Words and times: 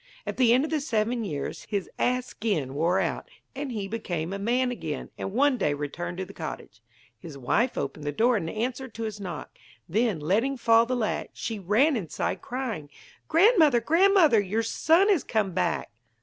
At 0.25 0.37
the 0.37 0.51
end 0.51 0.63
of 0.65 0.71
the 0.71 0.81
seven 0.81 1.23
years 1.23 1.67
his 1.69 1.87
ass 1.99 2.25
skin 2.25 2.73
wore 2.73 2.99
out, 2.99 3.29
and 3.55 3.71
he 3.71 3.87
became 3.87 4.33
a 4.33 4.39
man 4.39 4.71
again, 4.71 5.11
and 5.15 5.31
one 5.31 5.59
day 5.59 5.75
returned 5.75 6.17
to 6.17 6.25
the 6.25 6.33
cottage. 6.33 6.81
His 7.19 7.37
wife 7.37 7.77
opened 7.77 8.03
the 8.05 8.11
door 8.11 8.35
in 8.35 8.49
answer 8.49 8.87
to 8.87 9.03
his 9.03 9.19
knock; 9.19 9.59
then, 9.87 10.19
letting 10.19 10.57
fall 10.57 10.87
the 10.87 10.95
latch, 10.95 11.29
she 11.33 11.59
ran 11.59 11.95
inside, 11.95 12.41
crying: 12.41 12.89
'Grandmother! 13.27 13.79
grandmother! 13.79 14.39
your 14.41 14.63
son 14.63 15.07
has 15.09 15.23
come 15.23 15.51
back!' 15.51 15.91